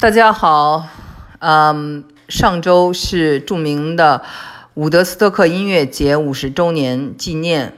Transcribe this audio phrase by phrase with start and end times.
[0.00, 0.86] 大家好，
[1.40, 4.22] 嗯，上周是著名的
[4.74, 7.74] 伍德斯托克音乐节五十周年纪念，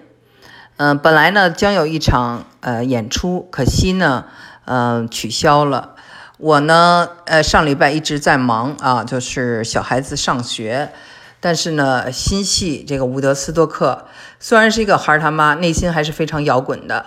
[0.76, 4.26] 嗯，本来呢将有一场呃演出，可惜呢，
[4.66, 5.94] 嗯，取消了。
[6.36, 10.92] 我呢，呃，上礼拜一直在忙啊，就是小孩子上学，
[11.40, 14.04] 但是呢，心系这个伍德斯托克，
[14.38, 17.06] 虽然是一个孩儿他妈，内心还是非常摇滚的。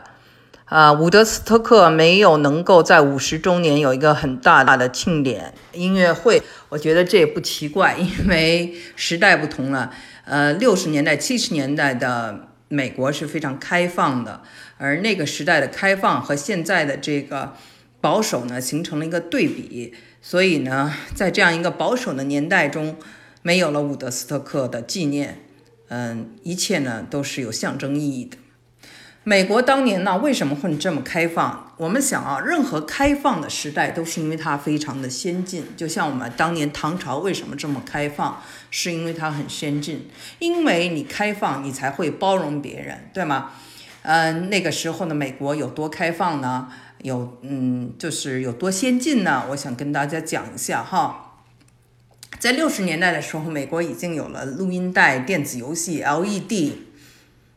[0.73, 9.93] 啊，伍德斯托克没有能够在五十周年有一个很大大的庆典音乐会，我觉得这也不奇怪， 因为时代不同了。
[10.25, 14.41] 呃，六十年代、七十年代的美国是非常开放的，
[14.79, 17.53] 而那个时代的开放和现在的这个
[18.01, 19.93] 保守呢，形成了一个对比。
[20.23, 22.95] 所以呢，在这样一个保守的年代中，
[23.43, 25.43] 没有了伍德斯托克的纪念，
[25.89, 28.37] 嗯，一切呢都是有象征意义的。
[29.25, 31.71] 美国当年呢，为什么会这么开放？
[31.77, 35.65] 我们想啊，任何开放的时代都是因为它非常的先进。
[35.77, 40.09] 就像我们当年唐朝为什么这么开放，是因为它很先进。
[40.39, 43.51] 因为你开放，你才会包容别人，对吗？
[44.01, 46.67] 嗯，那个时候的美国有多开放呢？
[47.01, 49.45] 有，嗯，就是有多先进呢？
[49.51, 51.39] 我想跟大家讲一下哈。
[52.39, 56.73] 在六十年代的时候，美国已经有了录音带、电子游戏、LED、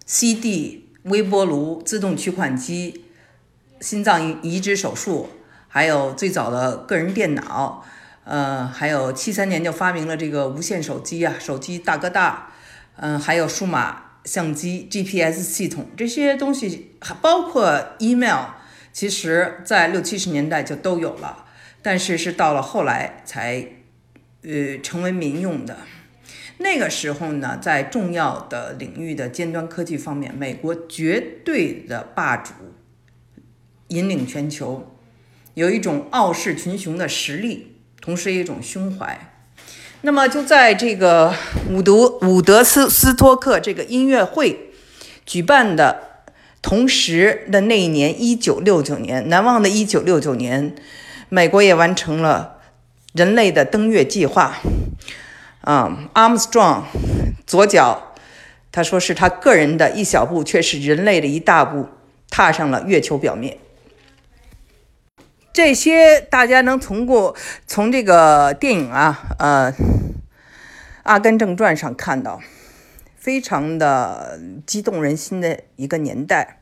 [0.06, 0.85] CD。
[1.06, 3.04] 微波炉、自动取款机、
[3.80, 5.28] 心脏移植手术，
[5.68, 7.84] 还有最早的个人电脑，
[8.24, 12.50] 呃，还有七三年就发明了这个无线手机啊，手机大哥大，
[12.96, 18.46] 嗯，还有数码相机、GPS 系统这些东西，还包括 email，
[18.92, 21.44] 其实在六七十年代就都有了，
[21.82, 23.64] 但是是到了后来才，
[24.42, 25.76] 呃，成为民用的。
[26.58, 32.52] 那个时候呢，在重要的领域的尖端科技方面，美国绝对的霸主，
[33.88, 34.96] 引领全球，
[35.54, 39.32] 有一种傲视群雄的实力，同时一种胸怀。
[40.00, 41.34] 那么就在这个
[41.70, 44.70] 伍德伍德斯斯托克这个音乐会
[45.24, 46.22] 举办的
[46.62, 50.74] 同时的那一年，一九六九年，难忘的一九六九年，
[51.28, 52.60] 美国也完成了
[53.12, 54.58] 人类的登月计划。
[55.66, 56.84] 啊，Armstrong，
[57.44, 58.14] 左脚，
[58.70, 61.88] 他说是他个人的一小步，却是人类的一大步，
[62.30, 63.58] 踏上了月球表面。
[65.52, 67.34] 这些大家能通过
[67.66, 69.72] 从这个电影啊，呃，
[71.02, 72.40] 《阿甘正传》上看到，
[73.16, 76.60] 非常的激动人心的一个年代。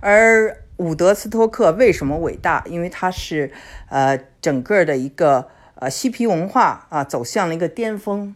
[0.00, 2.64] 而伍德斯托克为什么伟大？
[2.70, 3.52] 因为他是
[3.90, 5.50] 呃整个的一个。
[5.84, 8.34] 呃，嬉皮文化啊，走向了一个巅峰，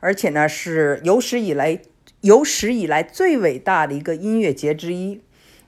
[0.00, 1.80] 而且呢，是有史以来
[2.22, 5.22] 有史以来最伟大的一个音乐节之一。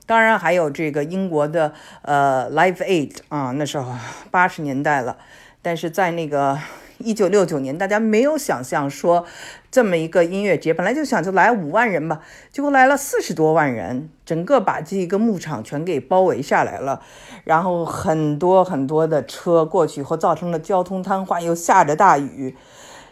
[0.05, 3.95] 当然，还有这个英国的呃 Live Aid 啊，那时候
[4.29, 5.17] 八十年代了。
[5.61, 6.59] 但是在那个
[7.01, 9.25] 一九六九年，大家没有想象说
[9.69, 17.01] 这么一个音乐节，本来就想就来五万人吧，结果来了四十多万人，整个把这一个牧场全给包围下来了。
[17.43, 22.55] 然后很多很多的车过去以后，造成了交通瘫痪，又下着大雨，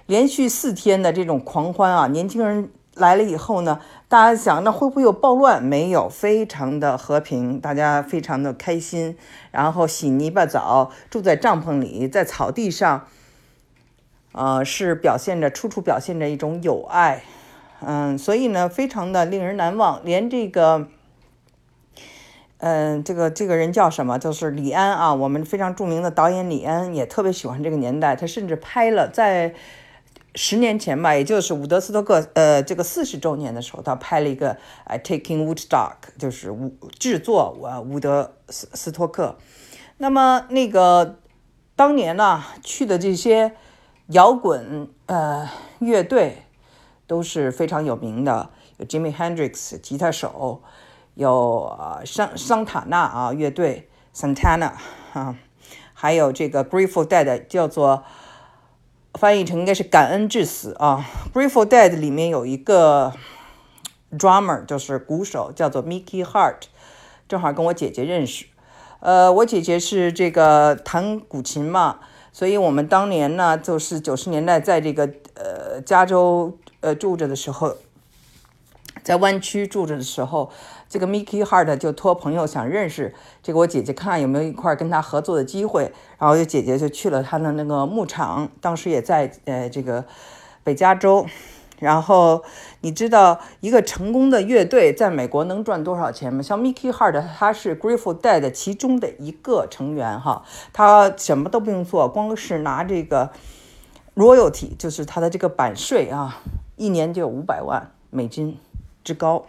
[0.06, 2.08] 连续四天的这种狂欢啊！
[2.08, 5.64] 年轻人来了以后呢，大家想那会不会有暴乱？
[5.64, 9.16] 没有，非常的和平，大家非常的开心。
[9.52, 13.08] 然后洗泥巴澡，住在帐篷里，在草地上，
[14.32, 17.24] 呃，是表现着处处表现着一种友爱，
[17.82, 20.88] 嗯，所以呢，非常的令人难忘，连这个。
[22.62, 24.20] 嗯，这个这个人叫什么？
[24.20, 28.18] 就是李安啊，我们非常著名的导演李安也特别喜欢这个年代。
[28.18, 29.56] 他甚至拍了在
[30.36, 35.70] 十年前吧，也就是伍德斯托克呃这个四十周年的时候，他拍了一个呃《Taking Woodstock》，
[36.20, 39.38] 就是伍制作呃伍德斯斯托克。
[39.96, 41.16] 那么那个
[41.78, 43.54] 当年呢去的这些
[44.10, 45.50] 摇滚呃
[45.80, 46.44] 乐队
[47.08, 50.62] 都是非常有名的，有 Jimmy Hendrix 吉他手。
[51.16, 54.72] 有啊，桑桑塔纳啊乐队，Santana
[55.12, 55.36] 啊，
[55.94, 58.06] 还有这个 Grateful Dead，叫做
[59.16, 61.06] 翻译成应该是感恩至死啊。
[61.34, 63.12] Grateful Dead 里面有一个
[64.12, 66.62] drummer，就是鼓手，叫做 Mickey Hart，
[67.28, 68.46] 正好跟我姐姐认识。
[69.02, 72.00] 呃，我姐姐是这个弹古琴嘛，
[72.32, 77.76] 所以我们当年呢，就是九十年代在这个呃加州呃住着的时候，
[79.04, 80.52] 在湾区住着的时候。
[80.92, 85.92] 这个 Mickey Hart 就托朋友想认识这个我姐姐，看有没有一块跟他合作的机会。
[86.18, 90.04] 然后就姐姐就去了他的那个牧场，当时也在呃这个
[90.64, 91.28] 北加州，
[91.80, 92.44] 然后
[92.82, 96.42] 你知道一个成功的乐队在美国能赚多少钱吗？
[96.42, 100.44] 像 Mickey Hart，他是 Grateful Dead 其中的一个成员哈，
[100.74, 103.30] 他什么都不用做，光是拿这个
[104.16, 106.42] royalty，就是他的这个版税啊，
[106.76, 108.58] 一年就有五百万美金
[109.06, 109.46] 之高。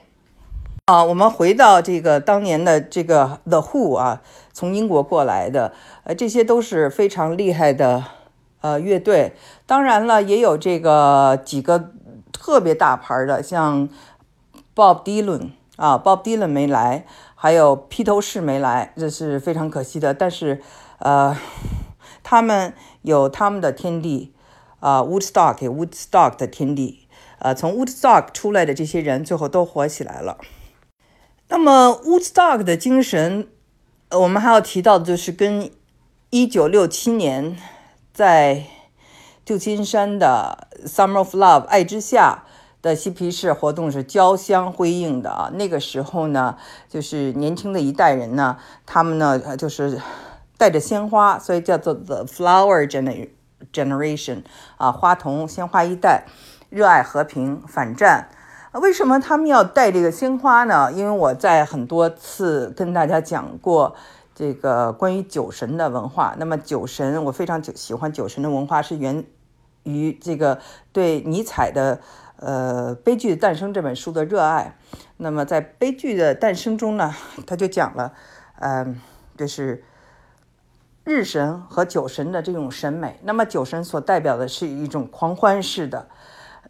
[0.84, 4.22] 啊，我们回到这个当年的这个 The Who 啊，
[4.52, 5.72] 从英国过来的，
[6.04, 8.04] 呃，这些都是非常厉害的
[8.60, 9.34] 呃乐队。
[9.66, 11.90] 当然了，也有这个几个。
[12.40, 13.86] 特别大牌的，像
[14.74, 17.04] Bob Dylan 啊，Bob Dylan 没来，
[17.34, 20.14] 还有披头士没来，这是非常可惜的。
[20.14, 20.62] 但是，
[21.00, 21.36] 呃，
[22.22, 22.72] 他们
[23.02, 24.32] 有他们的天地
[24.80, 27.06] 啊，Woodstock 有 Woodstock 的天地，
[27.40, 30.38] 呃，从 Woodstock 出来的这些人，最后都火起来了。
[31.48, 33.48] 那么，Woodstock 的精神，
[34.12, 35.70] 我们还要提到的就是跟
[36.30, 37.58] 1967年
[38.14, 38.64] 在
[39.50, 42.44] 旧金山的 Summer of Love 爱之夏
[42.82, 45.50] 的嬉皮士活动是交相辉映的啊。
[45.54, 46.56] 那个时候呢，
[46.88, 50.00] 就是年轻的一代人呢，他们呢就是
[50.56, 52.88] 带着鲜花，所以叫做 The Flower
[53.72, 54.44] Generation
[54.76, 56.26] 啊，花童鲜花一代，
[56.68, 58.28] 热爱和平，反战。
[58.74, 60.92] 为什么他们要带这个鲜花呢？
[60.92, 63.96] 因为我在很多次跟大家讲过。
[64.32, 69.22] 这个关于酒神的文化，那么酒神，我非常喜欢酒神的文化，是源
[69.82, 70.58] 于这个
[70.92, 72.00] 对尼采的
[72.36, 74.76] 呃《悲剧的诞生》这本书的热爱。
[75.16, 77.14] 那么在《悲剧的诞生》中呢，
[77.46, 78.12] 他就讲了，
[78.60, 79.00] 嗯，
[79.36, 79.84] 就是
[81.04, 83.18] 日神和酒神的这种审美。
[83.22, 86.08] 那么酒神所代表的是一种狂欢式的，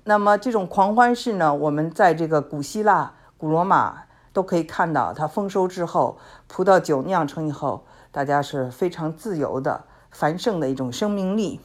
[0.05, 4.05] 那么这种狂欢式呢，我们在这个古希腊、古罗马。
[4.33, 6.17] 都可以看到，它丰收之后，
[6.47, 9.83] 葡萄酒酿成以后，大家是非常自由的、
[10.13, 11.61] 繁盛的一种生命力。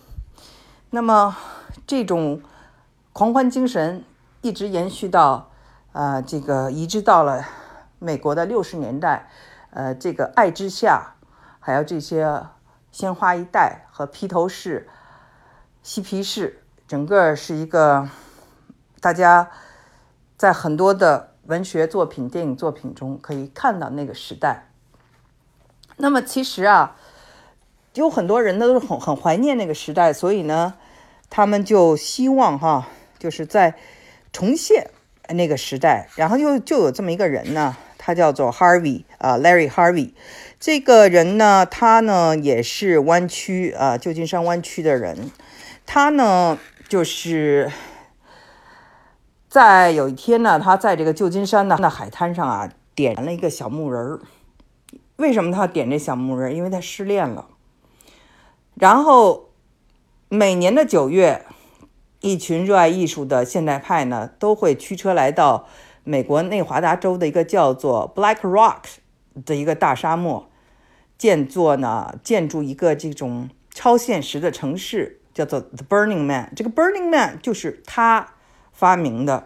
[0.95, 1.35] 那么，
[1.85, 2.41] 这种
[3.11, 4.01] 狂欢精神
[4.39, 5.51] 一直延续到，
[5.91, 7.45] 呃，这个一直到了
[7.99, 9.29] 美国的六十年代，
[9.71, 11.15] 呃，这个爱之下，
[11.59, 12.41] 还有这些
[12.93, 14.87] 鲜花一代和披头士、
[15.83, 18.07] 嬉皮士，整个是一个
[19.01, 19.51] 大家
[20.37, 21.31] 在很多的。
[21.47, 24.69] 文学作品、电影作品中可以看到那个时代。
[25.97, 26.95] 那么其实啊，
[27.93, 30.73] 有很多人呢都是很很怀念那个时代，所以呢，
[31.35, 32.87] 他们就希望哈，
[33.19, 33.75] 就是在
[34.31, 34.89] 重现
[35.27, 36.07] 那个时代。
[36.15, 40.11] 然后又就有这么一个人呢，他叫做 Harvey 啊，Larry Harvey。
[40.61, 45.29] 这个人呢，他呢也是湾区啊，旧金山湾区的人。
[45.85, 47.69] 他呢就是。
[49.49, 54.21] 在有一天呢，他在这个旧金山的海滩上啊，点燃了一个小木人儿。
[55.17, 56.55] 为什么他点这小木人？
[56.55, 57.47] 因为他失恋了。
[58.75, 59.44] 然后
[60.35, 61.45] 每年的九月，
[62.19, 65.67] 一群热爱艺术的现代派呢，都会驱车来到
[66.03, 68.81] 美国内华达州的一个叫做 Black Rock
[69.45, 70.49] 的一个大沙漠，
[71.17, 76.51] 建作呢建筑一个这种超现实的城市，叫做 The Burning Man。
[76.53, 78.31] 这个 Burning Man 就是他。
[78.77, 79.45] 发明的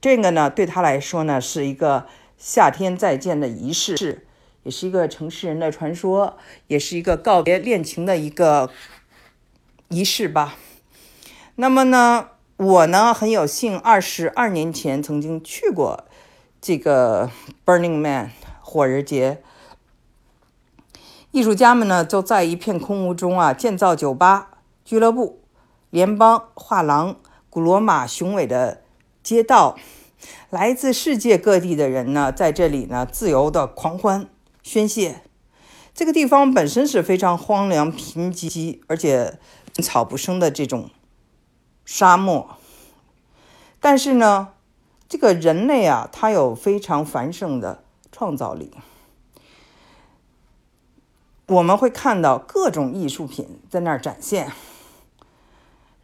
[0.00, 2.06] 这个呢，对他来说呢，是一个
[2.38, 4.26] 夏天再见的仪式，
[4.62, 6.38] 也是一个城市人的传说，
[6.68, 8.70] 也是一个告别恋情的一个
[9.90, 10.56] 仪式吧。
[11.56, 16.04] 那么呢，我呢很有幸，二十二年前曾经去过
[16.60, 17.30] 这个
[17.66, 19.42] Burning Man 火人节，
[21.32, 25.42] 艺术家们呢就在一片空无中啊建造酒吧、俱乐部、
[25.90, 27.16] 联邦画廊。
[27.50, 28.82] 古罗马雄伟的
[29.24, 29.76] 街道，
[30.50, 34.28] 来自世界各地的人呢，在这里呢自由的狂欢
[34.62, 35.22] 宣泄。
[35.92, 39.40] 这个地方本身是非常荒凉贫瘠，而且
[39.80, 40.90] 草不生的这种
[41.84, 42.56] 沙漠。
[43.80, 44.48] 但是呢，
[45.08, 47.82] 这个人类啊，他有非常繁盛的
[48.12, 48.72] 创造力。
[51.46, 54.52] 我们会看到各种艺术品在那儿展现。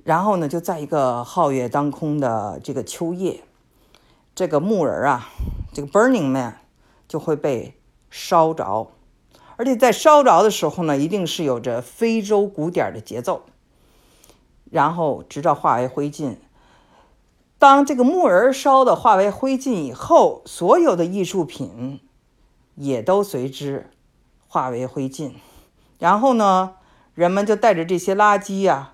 [0.03, 3.43] 然后呢，就在一个皓月当空的这个秋夜，
[4.35, 5.31] 这个木人啊，
[5.73, 6.59] 这个 Burning Man
[7.09, 7.77] 就会被
[8.09, 8.93] 烧着，
[9.57, 13.47] 而且在烧着的时候呢，一定是有着非洲鼓点的节奏，
[14.71, 16.37] 然后直到化为灰烬。
[17.59, 22.01] 当这个木人烧的化为灰烬以后，所有的艺术品
[22.75, 23.91] 也都随之
[24.47, 25.33] 化为灰烬。
[25.99, 26.75] 然后呢，
[27.15, 28.93] 人们就带着这些垃圾呀。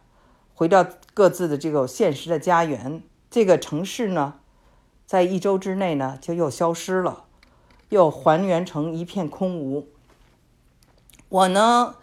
[0.55, 4.35] 回到各自的这个现实的家园，这个城市呢，
[5.05, 7.25] 在一周之内呢，就又消失了，
[7.89, 9.89] 又还原成一片空无。
[11.29, 11.97] 我呢，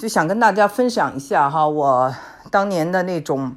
[0.00, 2.16] 就想跟大家分享一下哈，我
[2.50, 3.54] 当年的那种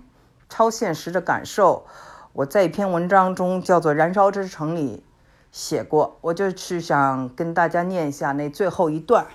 [0.49, 1.85] 超现实的感受。
[2.33, 5.05] 我在一篇文章中叫做《燃烧之城》里
[5.53, 9.25] 写过，我就是想跟大家念一下那最后一段。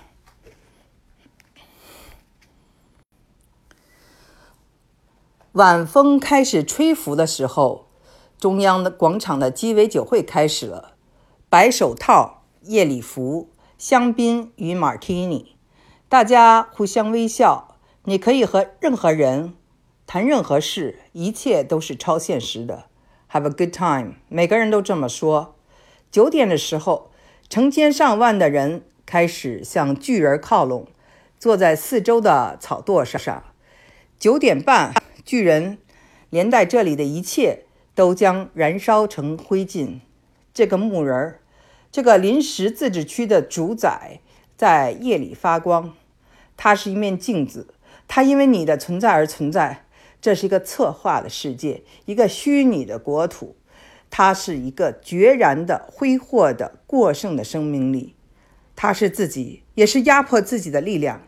[5.53, 7.87] 晚风开始吹拂的时候，
[8.37, 10.91] 中央的广场的鸡尾酒会开始了。
[11.49, 13.49] 白手套、夜礼服、
[13.79, 15.55] 香槟与马提尼，
[16.09, 17.77] 大家互相微笑。
[18.05, 19.53] 你可以和任何人
[20.07, 22.85] 谈任何事，一切都是超现实的。
[23.31, 25.55] Have a good time，每个人都这么说。
[26.09, 27.11] 九点的时候，
[27.47, 30.87] 成千上万的人开始向巨人靠拢，
[31.37, 33.43] 坐在四周的草垛上。
[34.17, 35.77] 九点半，巨人
[36.31, 39.99] 连带这里的一切都将燃烧成灰烬。
[40.51, 41.41] 这个木人儿，
[41.91, 44.21] 这个临时自治区的主宰，
[44.59, 45.93] 在夜里发光。
[46.57, 47.73] 它是一面镜子，
[48.09, 49.85] 它因为你的存在而存在。
[50.19, 53.55] 这是一个策划的世界，一个虚拟的国土。
[54.09, 58.15] 它是一个决然的、挥霍的、过剩的生命力。
[58.75, 61.21] 它是自己，也是压迫自己的力量。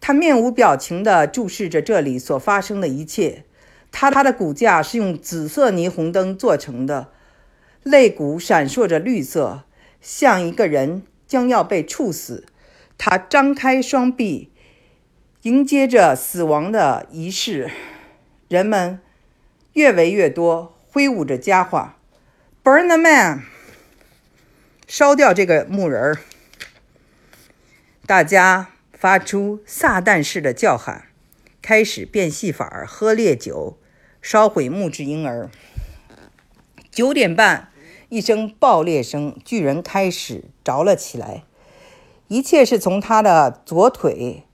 [0.00, 3.44] 他面无表情地注视着这里所发生的一切。
[3.92, 7.12] 他他的骨架是用紫色霓虹灯做成的，
[7.84, 9.62] 肋骨闪烁着绿色，
[10.00, 12.44] 像一个人将要被处死。
[13.06, 14.50] 他张开双臂，
[15.42, 17.70] 迎接着死亡的仪式。
[18.48, 18.98] 人们
[19.74, 21.90] 越围越多，挥舞着家伙
[22.64, 23.42] ，Burn the man，
[24.88, 26.18] 烧掉这个木人儿。
[28.06, 31.08] 大家发出撒旦式的叫喊，
[31.60, 33.78] 开始变戏法，喝烈酒，
[34.22, 35.50] 烧毁木质婴儿。
[36.90, 37.70] 九点半，
[38.08, 41.44] 一声爆裂声，巨人开始着了起来。
[42.28, 44.44] 一切是从他的左腿、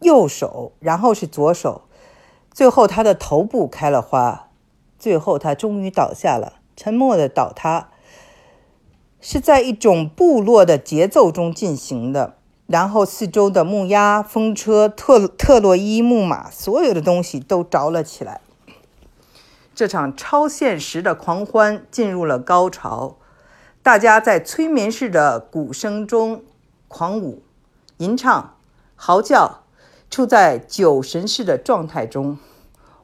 [0.00, 1.82] 右手，然后是左手。
[2.52, 4.48] 最后，他的头部开了花。
[4.98, 7.88] 最后，他终于倒下了，沉默的倒塌，
[9.20, 12.36] 是在一种部落的节奏中进行的。
[12.66, 18.40] 然后，四周的木鸭、风车、特特洛伊木马，所有的东西都着了起来。
[19.74, 23.16] 这场超现实的狂欢进入了高潮，
[23.82, 26.42] 大家在催眠式的鼓声中
[26.90, 27.42] 狂舞、
[27.96, 28.56] 吟唱、
[28.94, 29.60] 嚎叫。
[30.10, 32.36] 处在酒神式的状态中，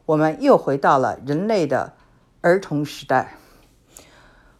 [0.06, 1.92] 我们又回到了人类的
[2.40, 3.36] 儿童时代。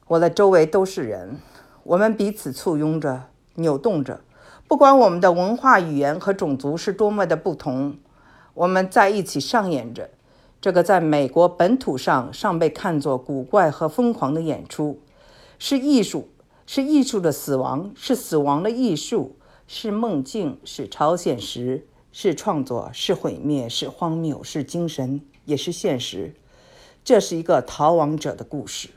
[0.07, 1.41] 我的周围都是人，
[1.83, 3.25] 我们彼此簇拥着、
[3.57, 4.21] 扭动着。
[4.69, 7.99] 不管我们的文化、语言和种族是多么的不同，
[8.55, 10.11] 我们在一起上演着
[10.61, 15.01] 这个在美国本土上尚被看作古怪和疯狂的演出。
[15.59, 16.29] 是艺术，
[16.67, 21.87] 是艺术的死亡，是死亡的艺术，是梦境，是超现实。
[22.19, 26.33] 是创作，是毁灭，是荒谬，是精神，也是现实。
[27.05, 28.89] 这是一个逃亡者的故事。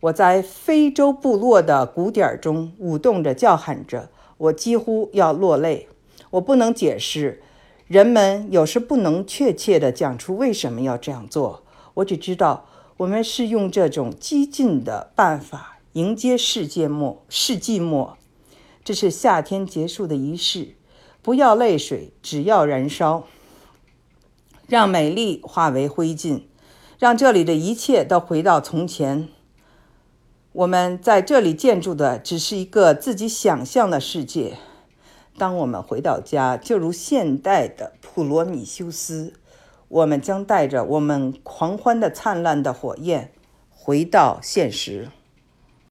[0.00, 5.88] 我在非洲部落的鼓点中舞动着，叫喊着，我几乎要落泪。
[6.30, 7.42] 我不能解释，
[7.86, 11.64] 人们有时不能确切地讲出为什么要这样做。
[11.92, 12.64] 我只知道，
[12.96, 18.16] 我们是用这种激进的办法迎接世界末、世纪末。
[18.84, 20.76] 这是夏天结束的仪式。
[21.22, 23.24] 不要泪水，只要燃烧，
[24.68, 26.42] 让美丽化为灰烬，
[27.00, 29.28] 让这里的一切都回到从前。
[30.52, 34.56] 我们在这里建筑的只是一个自己想象的世界。
[35.36, 39.32] 当我们回到家，就如现代的普罗米修斯，
[39.88, 43.32] 我们将带着我们狂欢的灿烂的火焰
[43.68, 45.08] 回到现实。